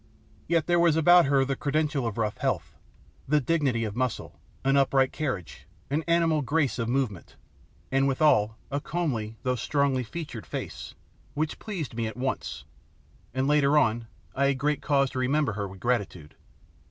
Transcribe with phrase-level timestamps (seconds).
[0.47, 2.75] Yet there was about her the credential of rough health,
[3.27, 7.35] the dignity of muscle, an upright carriage, an animal grace of movement,
[7.91, 10.95] and withal a comely though strongly featured face,
[11.35, 12.63] which pleased me at once,
[13.31, 16.33] and later on I had great cause to remember her with gratitude.